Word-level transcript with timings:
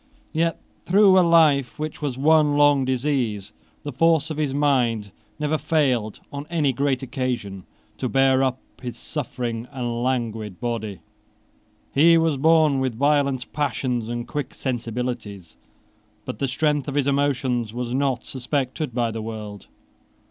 Yet, 0.33 0.59
through 0.87 1.19
a 1.19 1.21
life 1.21 1.77
which 1.77 2.01
was 2.01 2.17
one 2.17 2.57
long 2.57 2.85
disease, 2.85 3.53
the 3.83 3.91
force 3.91 4.31
of 4.31 4.37
his 4.37 4.51
mind 4.51 5.11
never 5.37 5.59
failed, 5.59 6.21
on 6.33 6.47
any 6.49 6.73
great 6.73 7.03
occasion, 7.03 7.65
to 7.99 8.09
bear 8.09 8.41
up 8.41 8.59
his 8.81 8.97
suffering 8.97 9.67
and 9.71 10.01
languid 10.01 10.59
body. 10.59 11.01
He 11.93 12.17
was 12.17 12.37
born 12.37 12.79
with 12.79 12.95
violent 12.95 13.53
passions 13.53 14.09
and 14.09 14.27
quick 14.27 14.55
sensibilities: 14.55 15.55
but 16.25 16.39
the 16.39 16.47
strength 16.47 16.87
of 16.87 16.95
his 16.95 17.05
emotions 17.05 17.71
was 17.71 17.93
not 17.93 18.23
suspected 18.25 18.95
by 18.95 19.11
the 19.11 19.21
world. 19.21 19.67